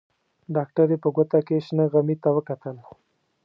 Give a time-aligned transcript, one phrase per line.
[0.55, 2.77] ډاکټرې په ګوته کې شنه غمي ته وکتل.